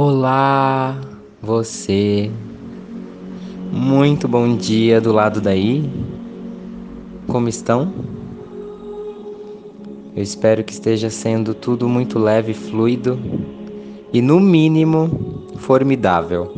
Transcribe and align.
Olá, 0.00 0.96
você. 1.42 2.30
Muito 3.72 4.28
bom 4.28 4.56
dia 4.56 5.00
do 5.00 5.12
lado 5.12 5.40
daí. 5.40 5.90
Como 7.26 7.48
estão? 7.48 7.92
Eu 10.14 10.22
espero 10.22 10.62
que 10.62 10.72
esteja 10.72 11.10
sendo 11.10 11.52
tudo 11.52 11.88
muito 11.88 12.16
leve 12.16 12.54
fluido 12.54 13.18
e, 14.12 14.22
no 14.22 14.38
mínimo, 14.38 15.48
formidável. 15.56 16.54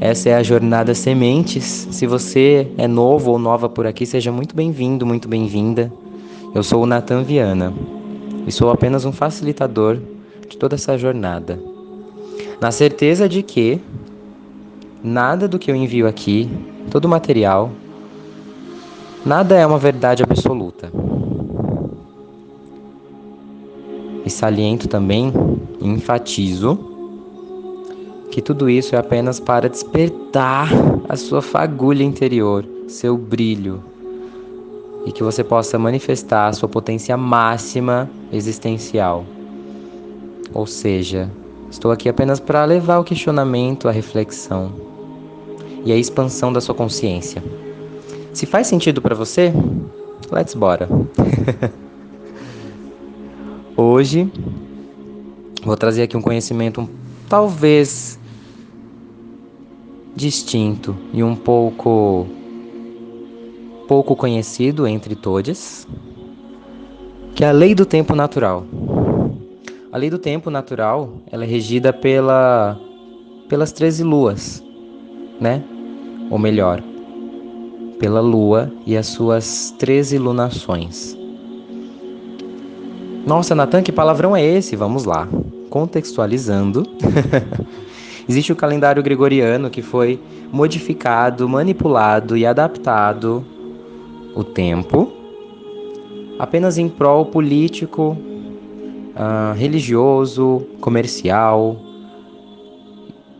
Essa 0.00 0.28
é 0.28 0.34
a 0.36 0.42
Jornada 0.44 0.94
Sementes. 0.94 1.88
Se 1.90 2.06
você 2.06 2.68
é 2.78 2.86
novo 2.86 3.32
ou 3.32 3.40
nova 3.40 3.68
por 3.68 3.88
aqui, 3.88 4.06
seja 4.06 4.30
muito 4.30 4.54
bem-vindo, 4.54 5.04
muito 5.04 5.26
bem-vinda. 5.26 5.92
Eu 6.54 6.62
sou 6.62 6.84
o 6.84 6.86
Nathan 6.86 7.24
Viana 7.24 7.74
e 8.46 8.52
sou 8.52 8.70
apenas 8.70 9.04
um 9.04 9.10
facilitador 9.10 9.98
de 10.48 10.56
toda 10.56 10.74
essa 10.74 10.96
jornada. 10.96 11.58
Na 12.60 12.70
certeza 12.70 13.28
de 13.28 13.42
que 13.42 13.80
nada 15.02 15.46
do 15.46 15.58
que 15.58 15.70
eu 15.70 15.76
envio 15.76 16.06
aqui, 16.08 16.48
todo 16.90 17.04
o 17.04 17.08
material, 17.08 17.70
nada 19.24 19.56
é 19.56 19.66
uma 19.66 19.78
verdade 19.78 20.22
absoluta. 20.22 20.90
E 24.24 24.30
saliento 24.30 24.88
também, 24.88 25.32
enfatizo, 25.82 26.78
que 28.30 28.40
tudo 28.40 28.70
isso 28.70 28.96
é 28.96 28.98
apenas 28.98 29.38
para 29.38 29.68
despertar 29.68 30.68
a 31.08 31.16
sua 31.16 31.42
fagulha 31.42 32.02
interior, 32.02 32.64
seu 32.88 33.16
brilho, 33.16 33.84
e 35.04 35.12
que 35.12 35.22
você 35.22 35.44
possa 35.44 35.78
manifestar 35.78 36.48
a 36.48 36.52
sua 36.54 36.68
potência 36.68 37.16
máxima 37.16 38.10
existencial. 38.32 39.26
Ou 40.54 40.66
seja, 40.68 41.28
estou 41.68 41.90
aqui 41.90 42.08
apenas 42.08 42.38
para 42.38 42.64
levar 42.64 43.00
o 43.00 43.04
questionamento, 43.04 43.88
a 43.88 43.90
reflexão 43.90 44.72
e 45.84 45.92
a 45.92 45.96
expansão 45.96 46.52
da 46.52 46.60
sua 46.60 46.76
consciência. 46.76 47.42
Se 48.32 48.46
faz 48.46 48.68
sentido 48.68 49.02
para 49.02 49.16
você, 49.16 49.52
let's 50.30 50.54
bora. 50.54 50.88
Hoje 53.76 54.30
vou 55.64 55.76
trazer 55.76 56.04
aqui 56.04 56.16
um 56.16 56.22
conhecimento 56.22 56.88
talvez 57.28 58.16
distinto 60.14 60.96
e 61.12 61.24
um 61.24 61.34
pouco 61.34 62.26
pouco 63.88 64.14
conhecido 64.14 64.86
entre 64.86 65.16
todos, 65.16 65.86
que 67.34 67.44
é 67.44 67.48
a 67.48 67.52
lei 67.52 67.74
do 67.74 67.84
tempo 67.84 68.14
natural. 68.14 68.64
A 69.94 69.96
lei 69.96 70.10
do 70.10 70.18
tempo 70.18 70.50
natural, 70.50 71.22
ela 71.30 71.44
é 71.44 71.46
regida 71.46 71.92
pela 71.92 72.76
pelas 73.48 73.70
13 73.70 74.02
luas, 74.02 74.60
né? 75.40 75.62
Ou 76.28 76.36
melhor, 76.36 76.82
pela 78.00 78.20
lua 78.20 78.72
e 78.84 78.96
as 78.96 79.06
suas 79.06 79.72
13 79.78 80.18
lunações. 80.18 81.16
Nossa, 83.24 83.54
Natan, 83.54 83.84
que 83.84 83.92
palavrão 83.92 84.34
é 84.34 84.44
esse? 84.44 84.74
Vamos 84.74 85.04
lá. 85.04 85.28
Contextualizando. 85.70 86.82
Existe 88.28 88.52
o 88.52 88.56
calendário 88.56 89.00
gregoriano 89.00 89.70
que 89.70 89.80
foi 89.80 90.18
modificado, 90.50 91.48
manipulado 91.48 92.36
e 92.36 92.44
adaptado 92.44 93.44
o 94.34 94.42
tempo 94.42 95.12
apenas 96.38 96.78
em 96.78 96.88
prol 96.88 97.26
político, 97.26 98.16
uh, 99.14 99.56
religioso, 99.56 100.66
comercial. 100.80 101.76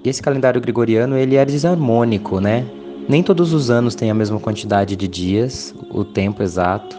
E 0.02 0.08
esse 0.08 0.22
calendário 0.22 0.60
gregoriano 0.60 1.16
ele 1.16 1.36
é 1.36 1.44
desarmônico, 1.44 2.40
né? 2.40 2.64
Nem 3.08 3.22
todos 3.22 3.52
os 3.52 3.70
anos 3.70 3.94
têm 3.94 4.10
a 4.10 4.14
mesma 4.14 4.40
quantidade 4.40 4.96
de 4.96 5.06
dias, 5.06 5.74
o 5.90 6.04
tempo 6.04 6.42
exato. 6.42 6.98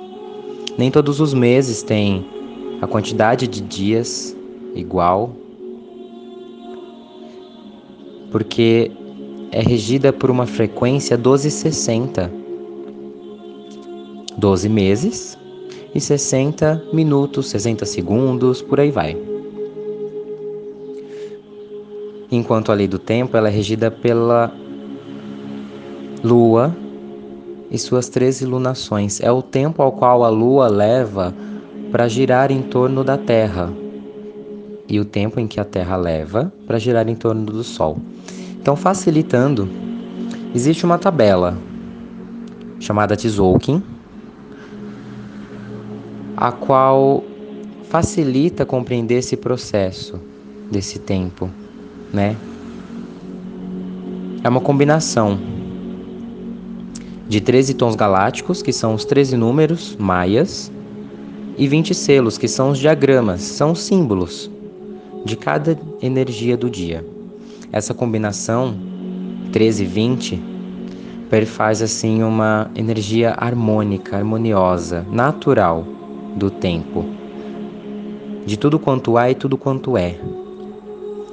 Nem 0.78 0.92
todos 0.92 1.20
os 1.20 1.34
meses 1.34 1.82
têm 1.82 2.26
a 2.82 2.88
quantidade 2.88 3.48
de 3.48 3.62
dias 3.62 4.36
igual. 4.76 5.32
Porque 8.32 8.92
é 9.52 9.62
regida 9.62 10.12
por 10.12 10.30
uma 10.30 10.46
frequência 10.46 11.16
1260. 11.16 12.32
12 14.38 14.68
meses 14.68 15.38
e 15.96 16.02
60 16.02 16.90
minutos, 16.92 17.48
60 17.48 17.86
segundos, 17.86 18.62
por 18.62 18.82
aí 18.82 18.92
vai. 18.92 19.18
Enquanto 22.30 22.70
a 22.70 22.76
lei 22.76 22.86
do 22.86 23.00
tempo 23.00 23.38
ela 23.38 23.48
é 23.48 23.52
regida 23.52 23.90
pela 23.90 24.54
lua 26.22 26.76
e 27.72 27.78
suas 27.78 28.10
13 28.10 28.46
lunações. 28.46 29.22
É 29.22 29.32
o 29.32 29.42
tempo 29.42 29.82
ao 29.82 29.94
qual 29.94 30.26
a 30.26 30.30
lua 30.30 30.68
leva 30.68 31.34
para 31.92 32.10
girar 32.10 32.52
em 32.52 32.62
torno 32.62 33.02
da 33.02 33.18
Terra 33.18 33.72
e 34.90 35.00
o 35.00 35.06
tempo 35.06 35.40
em 35.40 35.48
que 35.48 35.62
a 35.62 35.64
Terra 35.64 35.96
leva 35.96 36.52
para 36.68 36.78
girar 36.78 37.08
em 37.08 37.16
torno 37.16 37.46
do 37.46 37.64
Sol. 37.64 37.98
Então, 38.60 38.76
facilitando, 38.76 39.70
existe 40.54 40.84
uma 40.84 40.98
tabela 40.98 41.58
chamada 42.80 43.16
Tzolk'in, 43.16 43.82
a 46.38 46.52
qual 46.52 47.24
facilita 47.90 48.66
compreender 48.66 49.20
esse 49.20 49.38
processo 49.38 50.20
desse 50.70 51.00
tempo, 51.00 51.50
né? 52.12 52.36
É 54.44 54.50
uma 54.50 54.62
combinação 54.62 55.40
de 57.28 57.42
13 57.42 57.74
tons 57.74 57.96
galácticos, 57.96 58.62
que 58.62 58.72
são 58.72 58.94
os 58.94 59.06
13 59.06 59.38
números 59.38 59.96
maias, 60.00 60.72
e 61.58 61.68
20 61.68 61.94
selos, 61.94 62.38
que 62.38 62.48
são 62.48 62.72
os 62.72 62.80
diagramas, 62.80 63.42
são 63.42 63.72
os 63.72 63.82
símbolos 63.82 64.52
de 65.24 65.36
cada 65.36 65.80
energia 66.02 66.58
do 66.58 66.70
dia. 66.70 67.06
Essa 67.72 67.94
combinação 67.94 68.76
13 69.52 69.84
e 69.84 69.88
20 69.88 70.44
perfaz 71.30 71.82
assim 71.82 72.22
uma 72.22 72.70
energia 72.76 73.34
harmônica, 73.38 74.16
harmoniosa, 74.16 75.06
natural 75.12 75.95
do 76.36 76.52
tempo, 76.52 77.06
de 78.46 78.58
tudo 78.58 78.78
quanto 78.78 79.18
há 79.18 79.32
e 79.32 79.36
tudo 79.36 79.58
quanto 79.58 79.98
é. 79.98 80.16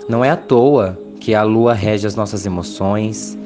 Não 0.08 0.24
é 0.24 0.30
à 0.30 0.36
toa 0.36 0.98
que 1.20 1.34
a 1.34 1.42
lua 1.42 1.74
rege 1.74 2.06
as 2.06 2.16
nossas 2.16 2.46
emoções, 2.46 3.36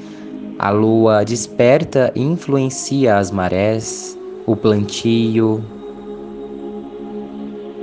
a 0.59 0.71
lua 0.71 1.25
desperta 1.25 2.13
e 2.15 2.23
influencia 2.23 3.17
as 3.17 3.31
marés, 3.31 4.17
o 4.47 4.55
plantio 4.55 5.63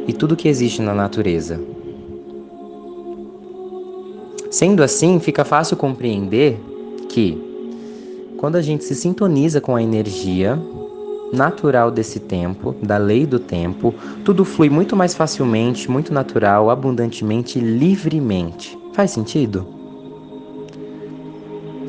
e 0.07 0.13
tudo 0.13 0.35
que 0.35 0.47
existe 0.47 0.81
na 0.81 0.93
natureza. 0.93 1.59
Sendo 4.49 4.83
assim, 4.83 5.19
fica 5.19 5.43
fácil 5.43 5.75
compreender 5.75 6.59
que, 7.09 7.37
quando 8.37 8.55
a 8.55 8.61
gente 8.61 8.83
se 8.83 8.95
sintoniza 8.95 9.59
com 9.59 9.75
a 9.75 9.81
energia 9.81 10.59
natural 11.33 11.91
desse 11.91 12.19
tempo, 12.19 12.75
da 12.81 12.97
lei 12.97 13.25
do 13.25 13.39
tempo, 13.39 13.93
tudo 14.23 14.45
flui 14.45 14.69
muito 14.69 14.95
mais 14.95 15.13
facilmente, 15.15 15.89
muito 15.89 16.13
natural, 16.13 16.69
abundantemente, 16.69 17.59
livremente. 17.59 18.77
Faz 18.93 19.11
sentido? 19.11 19.67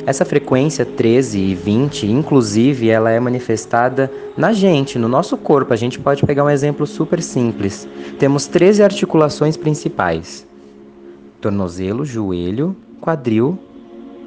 Essa 0.07 0.25
frequência 0.25 0.85
13 0.85 1.39
e 1.39 1.55
20, 1.55 2.07
inclusive, 2.07 2.91
ela 2.91 3.11
é 3.11 3.19
manifestada 3.19 4.11
na 4.37 4.53
gente, 4.53 4.99
no 4.99 5.09
nosso 5.09 5.37
corpo. 5.37 5.73
A 5.73 5.77
gente 5.77 5.99
pode 5.99 6.25
pegar 6.27 6.45
um 6.45 6.51
exemplo 6.51 6.87
super 6.87 7.23
simples. 7.23 7.89
Temos 8.19 8.47
13 8.47 8.83
articulações 8.83 9.57
principais: 9.57 10.47
tornozelo, 11.41 12.05
joelho, 12.05 12.77
quadril, 13.01 13.59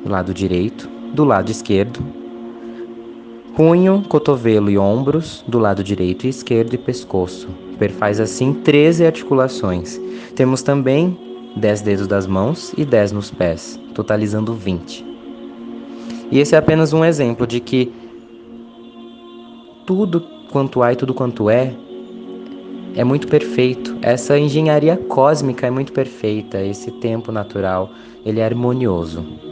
do 0.04 0.10
lado 0.10 0.34
direito, 0.34 0.90
do 1.14 1.24
lado 1.24 1.52
esquerdo, 1.52 2.04
punho, 3.58 4.04
cotovelo 4.08 4.70
e 4.70 4.78
ombros 4.78 5.44
do 5.48 5.58
lado 5.58 5.84
direito 5.84 6.28
e 6.28 6.30
esquerdo 6.30 6.76
e 6.76 6.78
pescoço. 6.78 7.48
Perfaz 7.80 8.20
assim 8.20 8.54
13 8.54 9.04
articulações. 9.04 10.00
Temos 10.36 10.62
também 10.62 11.18
10 11.56 11.82
dedos 11.82 12.06
das 12.06 12.28
mãos 12.28 12.72
e 12.78 12.86
10 12.86 13.14
nos 13.14 13.32
pés, 13.32 13.80
totalizando 13.96 14.54
20. 14.54 15.04
E 16.30 16.38
esse 16.38 16.54
é 16.54 16.58
apenas 16.60 16.94
um 16.94 17.04
exemplo 17.04 17.48
de 17.48 17.60
que 17.60 17.92
tudo 19.88 20.22
quanto 20.52 20.84
há 20.84 20.94
e 20.94 20.96
tudo 20.96 21.16
quanto 21.16 21.50
é 21.50 21.74
é 22.96 23.04
muito 23.04 23.28
perfeito. 23.28 23.98
Essa 24.04 24.38
engenharia 24.38 24.98
cósmica 24.98 25.66
é 25.66 25.72
muito 25.72 25.92
perfeita, 25.94 26.62
esse 26.62 26.92
tempo 26.92 27.32
natural, 27.32 27.90
ele 28.24 28.40
é 28.40 28.46
harmonioso. 28.46 29.47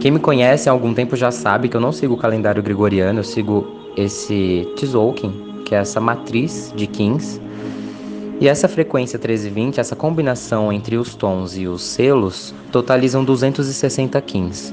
Quem 0.00 0.10
me 0.10 0.18
conhece 0.18 0.66
há 0.66 0.72
algum 0.72 0.94
tempo 0.94 1.14
já 1.14 1.30
sabe 1.30 1.68
que 1.68 1.76
eu 1.76 1.80
não 1.80 1.92
sigo 1.92 2.14
o 2.14 2.16
calendário 2.16 2.62
gregoriano, 2.62 3.18
eu 3.18 3.24
sigo 3.24 3.66
esse 3.94 4.66
Tzolk'in, 4.74 5.62
que 5.66 5.74
é 5.74 5.78
essa 5.78 6.00
matriz 6.00 6.72
de 6.74 6.86
Kings. 6.86 7.38
E 8.40 8.48
essa 8.48 8.66
frequência 8.66 9.18
1320, 9.18 9.78
essa 9.78 9.94
combinação 9.94 10.72
entre 10.72 10.96
os 10.96 11.14
tons 11.14 11.54
e 11.54 11.66
os 11.66 11.82
selos, 11.82 12.54
totalizam 12.72 13.22
260 13.22 14.18
kins, 14.22 14.72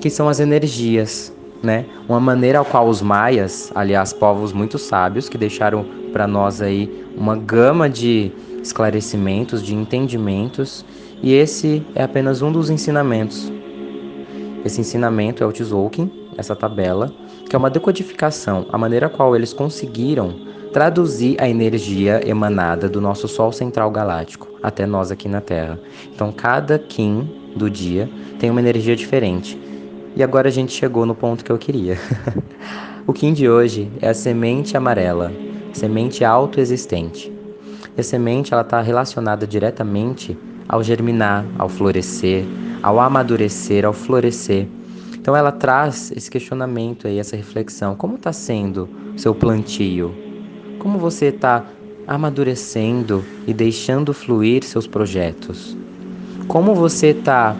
que 0.00 0.10
são 0.10 0.28
as 0.28 0.40
energias, 0.40 1.32
né? 1.62 1.86
Uma 2.08 2.18
maneira 2.18 2.58
ao 2.58 2.64
qual 2.64 2.88
os 2.88 3.00
maias, 3.00 3.70
aliás, 3.72 4.12
povos 4.12 4.52
muito 4.52 4.76
sábios 4.80 5.28
que 5.28 5.38
deixaram 5.38 5.86
para 6.12 6.26
nós 6.26 6.60
aí 6.60 7.04
uma 7.16 7.36
gama 7.36 7.88
de 7.88 8.32
esclarecimentos, 8.60 9.62
de 9.62 9.76
entendimentos, 9.76 10.84
e 11.22 11.32
esse 11.32 11.86
é 11.94 12.02
apenas 12.02 12.42
um 12.42 12.50
dos 12.50 12.68
ensinamentos. 12.68 13.59
Esse 14.64 14.80
ensinamento 14.80 15.42
é 15.42 15.46
o 15.46 15.52
Tzolk'in, 15.52 16.10
essa 16.36 16.54
tabela, 16.54 17.12
que 17.48 17.56
é 17.56 17.58
uma 17.58 17.70
decodificação, 17.70 18.66
a 18.70 18.76
maneira 18.76 19.06
a 19.06 19.10
qual 19.10 19.34
eles 19.34 19.52
conseguiram 19.52 20.34
traduzir 20.72 21.36
a 21.40 21.48
energia 21.48 22.20
emanada 22.28 22.88
do 22.88 23.00
nosso 23.00 23.26
Sol 23.26 23.52
central 23.52 23.90
galáctico 23.90 24.48
até 24.62 24.86
nós 24.86 25.10
aqui 25.10 25.28
na 25.28 25.40
Terra. 25.40 25.80
Então, 26.14 26.30
cada 26.30 26.78
Kim 26.78 27.28
do 27.56 27.70
dia 27.70 28.08
tem 28.38 28.50
uma 28.50 28.60
energia 28.60 28.94
diferente. 28.94 29.58
E 30.14 30.22
agora 30.22 30.48
a 30.48 30.52
gente 30.52 30.72
chegou 30.72 31.06
no 31.06 31.14
ponto 31.14 31.44
que 31.44 31.50
eu 31.50 31.58
queria. 31.58 31.98
o 33.06 33.12
Kim 33.12 33.32
de 33.32 33.48
hoje 33.48 33.90
é 34.00 34.08
a 34.08 34.14
semente 34.14 34.76
amarela, 34.76 35.32
semente 35.72 36.24
autoexistente. 36.24 37.32
E 37.96 38.00
a 38.00 38.04
semente 38.04 38.52
ela 38.52 38.62
está 38.62 38.80
relacionada 38.80 39.46
diretamente 39.46 40.36
ao 40.68 40.82
germinar, 40.82 41.44
ao 41.58 41.68
florescer, 41.68 42.44
ao 42.82 43.00
amadurecer, 43.00 43.84
ao 43.84 43.92
florescer. 43.92 44.66
Então 45.18 45.36
ela 45.36 45.52
traz 45.52 46.12
esse 46.16 46.30
questionamento 46.30 47.06
aí, 47.06 47.18
essa 47.18 47.36
reflexão. 47.36 47.94
Como 47.94 48.16
está 48.16 48.32
sendo 48.32 48.88
seu 49.16 49.34
plantio? 49.34 50.14
Como 50.78 50.98
você 50.98 51.26
está 51.26 51.64
amadurecendo 52.06 53.22
e 53.46 53.52
deixando 53.52 54.14
fluir 54.14 54.64
seus 54.64 54.86
projetos? 54.86 55.76
Como 56.48 56.74
você 56.74 57.08
está 57.08 57.54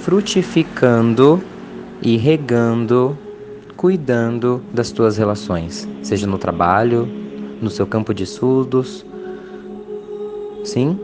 frutificando 0.00 1.42
e 2.02 2.16
regando, 2.16 3.16
cuidando 3.76 4.62
das 4.72 4.90
tuas 4.90 5.18
relações, 5.18 5.86
seja 6.02 6.26
no 6.26 6.38
trabalho, 6.38 7.06
no 7.60 7.68
seu 7.68 7.86
campo 7.86 8.14
de 8.14 8.24
estudos, 8.24 9.04
sim, 10.64 10.98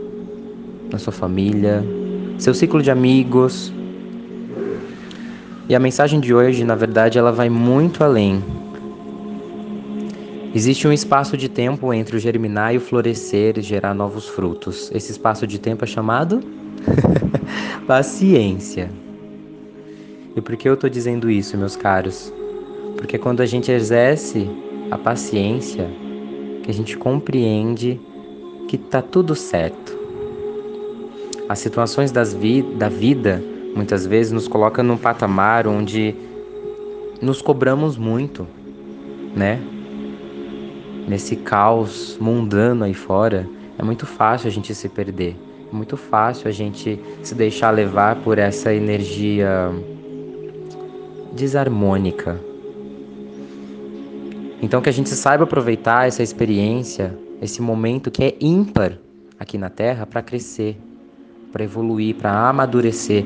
na 0.91 0.97
sua 0.97 1.13
família, 1.13 1.83
seu 2.37 2.53
ciclo 2.53 2.81
de 2.81 2.91
amigos. 2.91 3.73
E 5.69 5.75
a 5.75 5.79
mensagem 5.79 6.19
de 6.19 6.33
hoje, 6.33 6.63
na 6.63 6.75
verdade, 6.75 7.17
ela 7.17 7.31
vai 7.31 7.49
muito 7.49 8.03
além 8.03 8.41
Existe 10.57 10.87
um 10.87 10.91
espaço 10.91 11.37
de 11.37 11.47
tempo 11.47 11.93
entre 11.93 12.15
o 12.15 12.19
germinar 12.19 12.73
e 12.73 12.77
o 12.77 12.81
florescer 12.81 13.59
e 13.59 13.61
gerar 13.61 13.93
novos 13.93 14.27
frutos. 14.27 14.89
Esse 14.91 15.11
espaço 15.11 15.45
de 15.45 15.59
tempo 15.59 15.83
é 15.83 15.87
chamado 15.87 16.41
paciência. 17.85 18.89
E 20.35 20.41
por 20.41 20.57
que 20.57 20.67
eu 20.67 20.73
estou 20.73 20.89
dizendo 20.89 21.29
isso, 21.29 21.55
meus 21.55 21.75
caros? 21.75 22.33
Porque 22.95 23.19
quando 23.19 23.41
a 23.41 23.45
gente 23.45 23.71
exerce 23.71 24.49
a 24.89 24.97
paciência, 24.97 25.87
que 26.63 26.71
a 26.71 26.73
gente 26.73 26.97
compreende 26.97 28.01
que 28.67 28.77
está 28.77 28.99
tudo 28.99 29.35
certo. 29.35 29.86
As 31.47 31.59
situações 31.59 32.11
vi 32.33 32.61
da 32.61 32.89
vida 32.89 33.41
muitas 33.75 34.05
vezes 34.05 34.31
nos 34.31 34.47
colocam 34.47 34.83
num 34.83 34.97
patamar 34.97 35.67
onde 35.67 36.15
nos 37.21 37.41
cobramos 37.41 37.97
muito, 37.97 38.47
né? 39.35 39.59
nesse 41.07 41.37
caos 41.37 42.17
mundano 42.19 42.83
aí 42.83 42.93
fora, 42.93 43.47
é 43.77 43.83
muito 43.83 44.05
fácil 44.05 44.49
a 44.49 44.51
gente 44.51 44.75
se 44.75 44.89
perder. 44.89 45.35
É 45.71 45.75
muito 45.75 45.95
fácil 45.95 46.47
a 46.47 46.51
gente 46.51 46.99
se 47.23 47.33
deixar 47.33 47.71
levar 47.71 48.17
por 48.17 48.37
essa 48.37 48.73
energia 48.73 49.71
desarmônica. 51.33 52.39
Então 54.61 54.81
que 54.81 54.89
a 54.89 54.93
gente 54.93 55.09
saiba 55.09 55.45
aproveitar 55.45 56.07
essa 56.07 56.21
experiência, 56.21 57.17
esse 57.41 57.61
momento 57.61 58.11
que 58.11 58.23
é 58.23 58.35
ímpar 58.41 58.97
aqui 59.39 59.57
na 59.57 59.69
Terra 59.69 60.05
para 60.05 60.21
crescer, 60.21 60.77
para 61.51 61.63
evoluir, 61.63 62.15
para 62.15 62.49
amadurecer. 62.49 63.25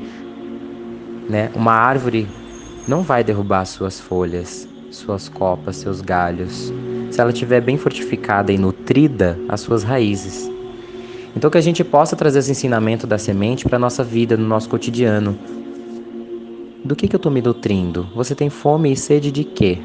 Né? 1.28 1.50
Uma 1.54 1.72
árvore 1.72 2.26
não 2.86 3.02
vai 3.02 3.22
derrubar 3.22 3.64
suas 3.64 4.00
folhas, 4.00 4.68
suas 4.90 5.28
copas, 5.28 5.76
seus 5.76 6.00
galhos 6.00 6.72
se 7.12 7.20
ela 7.20 7.30
estiver 7.30 7.60
bem 7.60 7.76
fortificada 7.76 8.50
e 8.52 8.58
nutrida 8.58 9.38
as 9.48 9.60
suas 9.60 9.82
raízes. 9.82 10.50
Então 11.36 11.50
que 11.50 11.58
a 11.58 11.62
gente 11.62 11.84
possa 11.84 12.16
trazer 12.16 12.38
esse 12.38 12.50
ensinamento 12.50 13.06
da 13.06 13.18
semente 13.18 13.68
para 13.68 13.78
nossa 13.78 14.02
vida, 14.02 14.36
no 14.36 14.46
nosso 14.46 14.68
cotidiano. 14.68 15.38
Do 16.84 16.96
que, 16.96 17.06
que 17.06 17.14
eu 17.14 17.18
estou 17.18 17.30
me 17.30 17.42
nutrindo? 17.42 18.08
Você 18.14 18.34
tem 18.34 18.50
fome 18.50 18.92
e 18.92 18.96
sede 18.96 19.30
de 19.30 19.44
quê? 19.44 19.78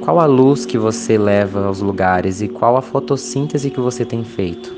Qual 0.00 0.18
a 0.18 0.26
luz 0.26 0.64
que 0.64 0.78
você 0.78 1.18
leva 1.18 1.66
aos 1.66 1.80
lugares 1.80 2.40
e 2.40 2.48
qual 2.48 2.76
a 2.76 2.82
fotossíntese 2.82 3.70
que 3.70 3.80
você 3.80 4.04
tem 4.04 4.24
feito? 4.24 4.77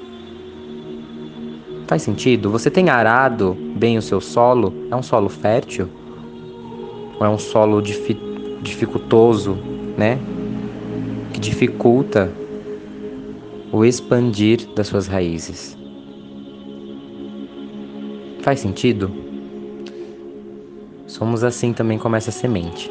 Faz 1.90 2.02
sentido? 2.02 2.48
Você 2.50 2.70
tem 2.70 2.88
arado 2.88 3.52
bem 3.74 3.98
o 3.98 4.02
seu 4.02 4.20
solo? 4.20 4.72
É 4.92 4.94
um 4.94 5.02
solo 5.02 5.28
fértil? 5.28 5.88
Ou 7.18 7.26
é 7.26 7.28
um 7.28 7.36
solo 7.36 7.82
dificultoso, 7.82 9.58
né? 9.98 10.16
que 11.32 11.40
dificulta 11.40 12.32
o 13.72 13.84
expandir 13.84 14.68
das 14.72 14.86
suas 14.86 15.08
raízes. 15.08 15.76
Faz 18.40 18.60
sentido? 18.60 19.10
Somos 21.08 21.42
assim 21.42 21.72
também 21.72 21.98
como 21.98 22.14
essa 22.14 22.30
semente, 22.30 22.88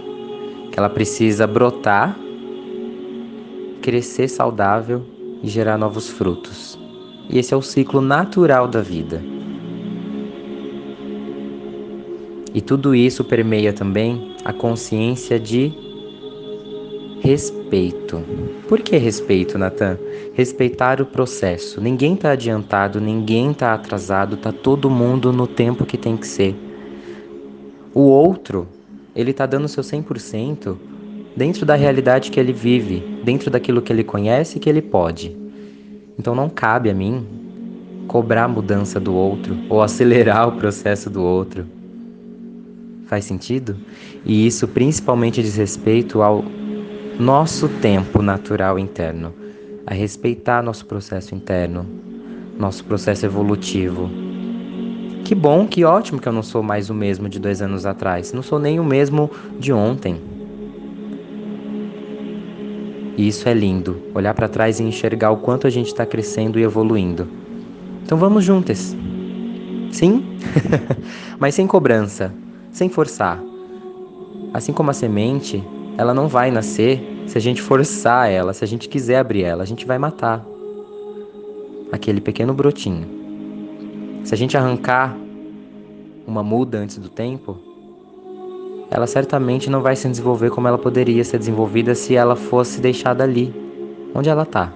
que 0.73 0.77
ela 0.77 0.89
precisa 0.89 1.47
brotar, 1.47 2.19
crescer 3.81 4.27
saudável 4.27 5.05
e 5.41 5.47
gerar 5.47 5.77
novos 5.77 6.09
frutos. 6.09 6.78
E 7.29 7.37
esse 7.37 7.53
é 7.53 7.57
o 7.57 7.61
ciclo 7.61 8.01
natural 8.01 8.67
da 8.67 8.81
vida. 8.81 9.21
E 12.53 12.61
tudo 12.61 12.95
isso 12.95 13.23
permeia 13.23 13.71
também 13.71 14.35
a 14.43 14.51
consciência 14.51 15.39
de 15.39 15.71
Respeito. 17.21 18.23
Por 18.69 18.79
que 18.79 18.95
respeito, 18.95 19.57
Natan? 19.57 19.97
Respeitar 20.33 21.01
o 21.01 21.05
processo. 21.05 21.81
Ninguém 21.81 22.13
está 22.13 22.31
adiantado, 22.31 23.01
ninguém 23.01 23.51
está 23.51 23.73
atrasado, 23.73 24.35
está 24.35 24.53
todo 24.53 24.89
mundo 24.89 25.33
no 25.33 25.45
tempo 25.45 25.85
que 25.85 25.97
tem 25.97 26.15
que 26.15 26.25
ser. 26.25 26.55
O 27.93 28.03
outro, 28.03 28.67
ele 29.13 29.31
está 29.31 29.45
dando 29.45 29.67
seu 29.67 29.83
100% 29.83 30.77
dentro 31.35 31.65
da 31.65 31.75
realidade 31.75 32.31
que 32.31 32.39
ele 32.39 32.53
vive, 32.53 33.03
dentro 33.23 33.51
daquilo 33.51 33.81
que 33.81 33.91
ele 33.91 34.03
conhece 34.03 34.57
e 34.57 34.59
que 34.61 34.69
ele 34.69 34.81
pode. 34.81 35.35
Então 36.19 36.35
não 36.35 36.49
cabe 36.49 36.89
a 36.89 36.93
mim 36.93 37.25
cobrar 38.05 38.43
a 38.43 38.47
mudança 38.47 38.99
do 38.99 39.13
outro 39.13 39.57
ou 39.69 39.81
acelerar 39.81 40.49
o 40.49 40.57
processo 40.57 41.09
do 41.09 41.23
outro. 41.23 41.65
Faz 43.07 43.23
sentido? 43.23 43.77
E 44.25 44.45
isso 44.45 44.67
principalmente 44.67 45.41
diz 45.41 45.55
respeito 45.55 46.21
ao 46.21 46.43
nosso 47.17 47.69
tempo 47.69 48.21
natural 48.21 48.77
interno, 48.77 49.33
a 49.87 49.93
respeitar 49.93 50.61
nosso 50.61 50.85
processo 50.85 51.33
interno, 51.33 51.85
nosso 52.57 52.83
processo 52.83 53.25
evolutivo. 53.25 54.09
Que 55.23 55.33
bom, 55.33 55.65
que 55.65 55.85
ótimo 55.85 56.19
que 56.19 56.27
eu 56.27 56.33
não 56.33 56.43
sou 56.43 56.61
mais 56.61 56.89
o 56.89 56.93
mesmo 56.93 57.29
de 57.29 57.39
dois 57.39 57.61
anos 57.61 57.85
atrás, 57.85 58.33
não 58.33 58.41
sou 58.41 58.59
nem 58.59 58.77
o 58.77 58.83
mesmo 58.83 59.31
de 59.57 59.71
ontem. 59.71 60.19
E 63.19 63.27
isso 63.27 63.49
é 63.49 63.53
lindo, 63.53 64.01
olhar 64.15 64.33
para 64.33 64.47
trás 64.47 64.79
e 64.79 64.83
enxergar 64.83 65.29
o 65.31 65.35
quanto 65.35 65.67
a 65.67 65.69
gente 65.69 65.87
está 65.87 66.05
crescendo 66.05 66.57
e 66.57 66.63
evoluindo. 66.63 67.27
Então 68.01 68.17
vamos 68.17 68.45
juntas. 68.45 68.95
Sim? 69.91 70.37
Mas 71.37 71.53
sem 71.53 71.67
cobrança, 71.67 72.33
sem 72.71 72.87
forçar. 72.87 73.37
Assim 74.53 74.71
como 74.71 74.89
a 74.89 74.93
semente, 74.93 75.61
ela 75.97 76.13
não 76.13 76.29
vai 76.29 76.49
nascer 76.49 77.25
se 77.27 77.37
a 77.37 77.41
gente 77.41 77.61
forçar 77.61 78.31
ela, 78.31 78.53
se 78.53 78.63
a 78.63 78.67
gente 78.67 78.87
quiser 78.87 79.17
abrir 79.17 79.43
ela, 79.43 79.63
a 79.63 79.67
gente 79.67 79.85
vai 79.85 79.97
matar 79.97 80.45
aquele 81.91 82.21
pequeno 82.21 82.53
brotinho. 82.53 83.05
Se 84.23 84.33
a 84.33 84.37
gente 84.37 84.55
arrancar 84.55 85.13
uma 86.25 86.41
muda 86.41 86.77
antes 86.77 86.97
do 86.97 87.09
tempo, 87.09 87.59
ela 88.91 89.07
certamente 89.07 89.69
não 89.69 89.81
vai 89.81 89.95
se 89.95 90.07
desenvolver 90.07 90.49
como 90.49 90.67
ela 90.67 90.77
poderia 90.77 91.23
ser 91.23 91.37
desenvolvida 91.37 91.95
se 91.95 92.15
ela 92.15 92.35
fosse 92.35 92.81
deixada 92.81 93.23
ali, 93.23 93.53
onde 94.13 94.29
ela 94.29 94.43
está. 94.43 94.73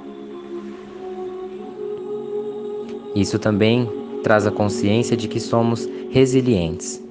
Isso 3.15 3.38
também 3.39 3.89
traz 4.24 4.48
a 4.48 4.51
consciência 4.51 5.17
de 5.17 5.27
que 5.27 5.39
somos 5.39 5.88
resilientes 6.10 7.03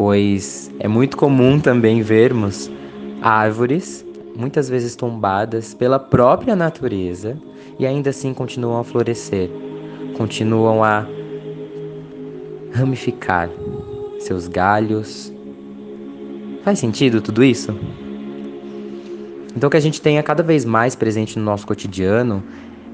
pois 0.00 0.70
é 0.78 0.88
muito 0.88 1.14
comum 1.14 1.60
também 1.60 2.00
vermos 2.00 2.70
árvores 3.20 4.02
muitas 4.34 4.66
vezes 4.66 4.96
tombadas 4.96 5.74
pela 5.74 5.98
própria 5.98 6.56
natureza 6.56 7.36
e 7.78 7.86
ainda 7.86 8.08
assim 8.08 8.32
continuam 8.32 8.80
a 8.80 8.84
florescer, 8.84 9.50
continuam 10.16 10.82
a 10.82 11.06
ramificar 12.72 13.50
seus 14.20 14.46
galhos. 14.46 15.32
Faz 16.62 16.78
sentido 16.78 17.20
tudo 17.20 17.42
isso? 17.42 17.74
Então 19.56 19.68
que 19.68 19.76
a 19.76 19.80
gente 19.80 20.00
tenha 20.00 20.22
cada 20.22 20.42
vez 20.42 20.64
mais 20.64 20.94
presente 20.94 21.38
no 21.38 21.44
nosso 21.44 21.66
cotidiano 21.66 22.42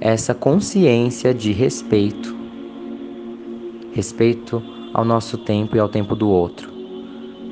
essa 0.00 0.34
consciência 0.34 1.34
de 1.34 1.52
respeito. 1.52 2.34
Respeito 3.92 4.62
ao 4.94 5.04
nosso 5.04 5.36
tempo 5.36 5.76
e 5.76 5.78
ao 5.78 5.88
tempo 5.88 6.14
do 6.14 6.28
outro. 6.28 6.70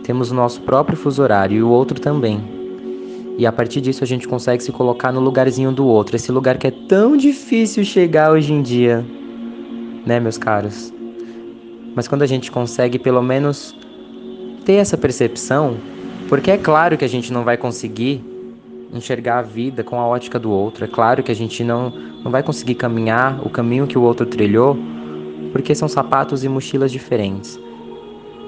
Temos 0.02 0.30
o 0.30 0.34
nosso 0.34 0.60
próprio 0.62 0.96
fuso 0.96 1.22
horário 1.22 1.58
e 1.58 1.62
o 1.62 1.68
outro 1.68 2.00
também. 2.00 2.42
E 3.36 3.46
a 3.46 3.52
partir 3.52 3.80
disso 3.80 4.04
a 4.04 4.06
gente 4.06 4.28
consegue 4.28 4.62
se 4.62 4.70
colocar 4.70 5.10
no 5.10 5.20
lugarzinho 5.20 5.72
do 5.72 5.86
outro, 5.86 6.14
esse 6.14 6.30
lugar 6.30 6.56
que 6.56 6.68
é 6.68 6.70
tão 6.70 7.16
difícil 7.16 7.84
chegar 7.84 8.30
hoje 8.30 8.52
em 8.52 8.62
dia, 8.62 9.04
né, 10.06 10.20
meus 10.20 10.38
caros? 10.38 10.92
Mas 11.94 12.08
quando 12.08 12.22
a 12.22 12.26
gente 12.26 12.50
consegue 12.50 12.98
pelo 12.98 13.22
menos 13.22 13.74
ter 14.64 14.74
essa 14.74 14.96
percepção, 14.96 15.76
porque 16.28 16.50
é 16.50 16.58
claro 16.58 16.96
que 16.96 17.04
a 17.04 17.08
gente 17.08 17.32
não 17.32 17.44
vai 17.44 17.56
conseguir 17.56 18.24
enxergar 18.92 19.38
a 19.38 19.42
vida 19.42 19.82
com 19.82 19.98
a 19.98 20.06
ótica 20.06 20.38
do 20.38 20.50
outro. 20.50 20.84
É 20.84 20.88
claro 20.88 21.22
que 21.22 21.32
a 21.32 21.34
gente 21.34 21.64
não, 21.64 21.90
não 21.90 22.30
vai 22.30 22.42
conseguir 22.42 22.76
caminhar 22.76 23.44
o 23.44 23.50
caminho 23.50 23.86
que 23.86 23.98
o 23.98 24.02
outro 24.02 24.24
trilhou, 24.24 24.76
porque 25.52 25.74
são 25.74 25.88
sapatos 25.88 26.44
e 26.44 26.48
mochilas 26.48 26.92
diferentes. 26.92 27.58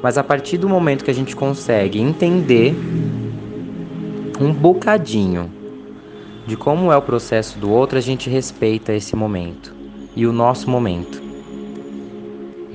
Mas 0.02 0.16
a 0.16 0.24
partir 0.24 0.58
do 0.58 0.68
momento 0.68 1.04
que 1.04 1.10
a 1.10 1.14
gente 1.14 1.34
consegue 1.34 2.00
entender 2.00 2.74
um 4.40 4.52
bocadinho 4.52 5.50
de 6.46 6.56
como 6.56 6.92
é 6.92 6.96
o 6.96 7.02
processo 7.02 7.58
do 7.58 7.70
outro, 7.70 7.98
a 7.98 8.00
gente 8.00 8.30
respeita 8.30 8.92
esse 8.92 9.16
momento 9.16 9.74
e 10.14 10.26
o 10.26 10.32
nosso 10.32 10.70
momento. 10.70 11.25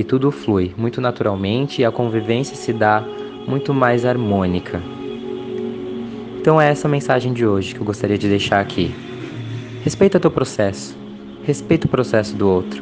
E 0.01 0.03
tudo 0.03 0.31
flui 0.31 0.73
muito 0.75 0.99
naturalmente 0.99 1.83
e 1.83 1.85
a 1.85 1.91
convivência 1.91 2.55
se 2.55 2.73
dá 2.73 3.05
muito 3.47 3.71
mais 3.71 4.03
harmônica. 4.03 4.81
Então 6.39 6.59
é 6.59 6.71
essa 6.71 6.87
a 6.87 6.89
mensagem 6.89 7.31
de 7.31 7.45
hoje 7.45 7.75
que 7.75 7.81
eu 7.81 7.85
gostaria 7.85 8.17
de 8.17 8.27
deixar 8.27 8.61
aqui. 8.61 8.95
Respeita 9.83 10.19
teu 10.19 10.31
processo. 10.31 10.97
Respeita 11.43 11.85
o 11.85 11.89
processo 11.89 12.35
do 12.35 12.49
outro. 12.49 12.81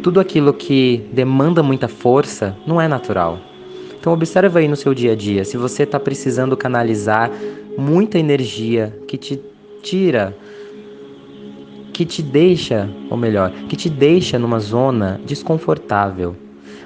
Tudo 0.00 0.20
aquilo 0.20 0.54
que 0.54 1.08
demanda 1.12 1.60
muita 1.60 1.88
força 1.88 2.56
não 2.64 2.80
é 2.80 2.86
natural. 2.86 3.40
Então 3.98 4.12
observa 4.12 4.60
aí 4.60 4.68
no 4.68 4.76
seu 4.76 4.94
dia 4.94 5.10
a 5.10 5.16
dia, 5.16 5.44
se 5.44 5.56
você 5.56 5.82
está 5.82 5.98
precisando 5.98 6.56
canalizar 6.56 7.32
muita 7.76 8.16
energia 8.16 8.96
que 9.08 9.18
te 9.18 9.40
tira, 9.82 10.36
que 11.94 12.04
te 12.04 12.20
deixa, 12.22 12.90
ou 13.08 13.16
melhor, 13.16 13.50
que 13.68 13.76
te 13.76 13.88
deixa 13.88 14.38
numa 14.38 14.58
zona 14.58 15.18
desconfortável 15.24 16.36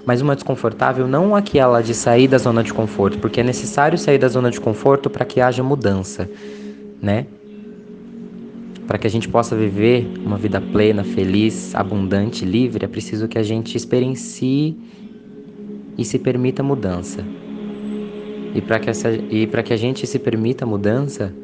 mas 0.09 0.23
uma 0.23 0.35
desconfortável 0.35 1.07
não 1.07 1.37
aquela 1.37 1.83
de 1.83 1.93
sair 1.93 2.27
da 2.27 2.38
zona 2.38 2.65
de 2.65 2.73
conforto, 2.73 3.19
porque 3.19 3.43
é 3.43 3.45
necessário 3.45 3.99
sair 3.99 4.17
da 4.17 4.27
zona 4.27 4.50
de 4.50 4.59
conforto 4.59 5.11
para 5.11 5.23
que 5.23 5.38
haja 5.38 5.62
mudança, 5.62 6.27
né? 7.03 7.27
Para 8.87 8.97
que 8.97 9.07
a 9.07 9.11
gente 9.11 9.29
possa 9.29 9.55
viver 9.55 10.11
uma 10.25 10.38
vida 10.38 10.62
plena, 10.62 11.05
feliz, 11.05 11.75
abundante, 11.75 12.43
livre, 12.47 12.87
é 12.87 12.88
preciso 12.88 13.29
que 13.29 13.37
a 13.37 13.43
gente 13.43 13.77
experiencie 13.77 14.79
e 15.99 16.03
se 16.07 16.19
permita 16.19 16.62
mudança. 16.62 17.23
E 18.55 18.62
para 18.62 18.79
que, 19.62 19.69
que 19.69 19.75
a 19.75 19.77
gente 19.77 20.07
se 20.07 20.19
permita 20.19 20.65
mudança, 20.65 21.35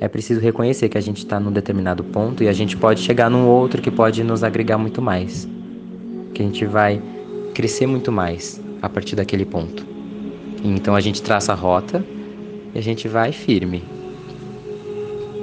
é 0.00 0.06
preciso 0.06 0.40
reconhecer 0.40 0.88
que 0.88 0.96
a 0.96 1.00
gente 1.00 1.18
está 1.18 1.40
num 1.40 1.50
determinado 1.50 2.04
ponto 2.04 2.42
e 2.44 2.48
a 2.48 2.52
gente 2.52 2.76
pode 2.76 3.00
chegar 3.00 3.28
num 3.28 3.48
outro 3.48 3.82
que 3.82 3.90
pode 3.90 4.22
nos 4.22 4.44
agregar 4.44 4.78
muito 4.78 5.02
mais. 5.02 5.48
Que 6.32 6.42
a 6.42 6.44
gente 6.44 6.64
vai 6.64 7.02
crescer 7.52 7.86
muito 7.86 8.12
mais 8.12 8.60
a 8.80 8.88
partir 8.88 9.16
daquele 9.16 9.44
ponto. 9.44 9.84
Então 10.62 10.94
a 10.94 11.00
gente 11.00 11.20
traça 11.20 11.52
a 11.52 11.56
rota 11.56 12.04
e 12.72 12.78
a 12.78 12.82
gente 12.82 13.08
vai 13.08 13.32
firme. 13.32 13.82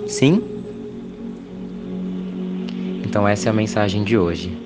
Sim? 0.07 0.41
Então 3.03 3.27
essa 3.27 3.49
é 3.49 3.51
a 3.51 3.53
mensagem 3.53 4.05
de 4.05 4.17
hoje. 4.17 4.57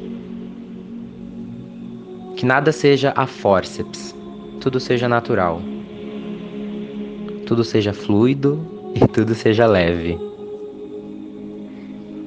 Que 2.35 2.45
nada 2.45 2.71
seja 2.71 3.11
a 3.15 3.25
forceps, 3.25 4.15
tudo 4.61 4.79
seja 4.79 5.09
natural. 5.09 5.61
Tudo 7.47 7.63
seja 7.63 7.91
fluido 7.91 8.78
e 8.95 9.07
tudo 9.07 9.33
seja 9.33 9.65
leve. 9.65 10.17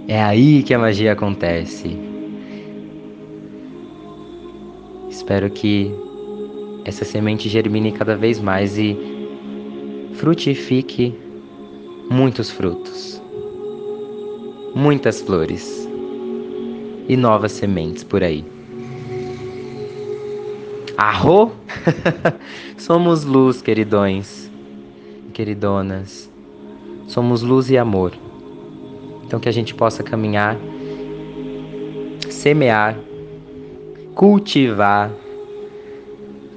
É 0.08 0.22
aí 0.22 0.62
que 0.62 0.74
a 0.74 0.78
magia 0.78 1.12
acontece. 1.12 1.96
Espero 5.08 5.48
que 5.50 5.94
essa 6.84 7.04
semente 7.04 7.48
germine 7.48 7.92
cada 7.92 8.16
vez 8.16 8.40
mais 8.40 8.76
e 8.76 8.96
frutifique 10.14 11.14
muitos 12.10 12.50
frutos, 12.50 13.22
muitas 14.74 15.20
flores 15.20 15.88
e 17.08 17.16
novas 17.16 17.52
sementes 17.52 18.02
por 18.02 18.22
aí. 18.22 18.44
Arro! 20.96 21.52
Somos 22.76 23.24
luz, 23.24 23.62
queridões 23.62 24.50
e 25.28 25.32
queridonas. 25.32 26.31
Somos 27.12 27.42
luz 27.42 27.68
e 27.68 27.76
amor. 27.76 28.14
Então 29.26 29.38
que 29.38 29.46
a 29.46 29.52
gente 29.52 29.74
possa 29.74 30.02
caminhar, 30.02 30.56
semear 32.30 32.96
cultivar 34.14 35.10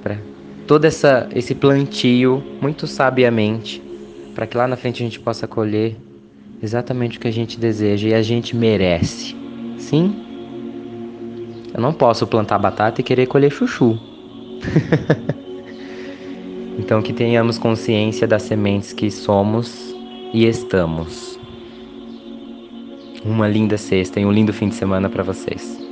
para 0.02 0.16
todo 0.66 0.86
essa, 0.86 1.28
esse 1.34 1.54
plantio 1.54 2.42
muito 2.58 2.86
sabiamente, 2.86 3.82
para 4.34 4.46
que 4.46 4.56
lá 4.56 4.66
na 4.66 4.76
frente 4.76 5.02
a 5.02 5.04
gente 5.04 5.20
possa 5.20 5.46
colher 5.46 5.94
exatamente 6.62 7.18
o 7.18 7.20
que 7.20 7.28
a 7.28 7.32
gente 7.32 7.60
deseja 7.60 8.08
e 8.08 8.14
a 8.14 8.22
gente 8.22 8.56
merece. 8.56 9.36
Sim? 9.76 10.24
Eu 11.74 11.82
não 11.82 11.92
posso 11.92 12.26
plantar 12.26 12.58
batata 12.58 13.02
e 13.02 13.04
querer 13.04 13.26
colher 13.26 13.52
chuchu. 13.52 13.98
então 16.78 17.02
que 17.02 17.12
tenhamos 17.12 17.58
consciência 17.58 18.26
das 18.26 18.42
sementes 18.42 18.94
que 18.94 19.10
somos 19.10 19.95
e 20.36 20.44
estamos. 20.44 21.40
Uma 23.24 23.48
linda 23.48 23.78
sexta 23.78 24.20
e 24.20 24.26
um 24.26 24.30
lindo 24.30 24.52
fim 24.52 24.68
de 24.68 24.74
semana 24.74 25.08
para 25.08 25.22
vocês. 25.22 25.85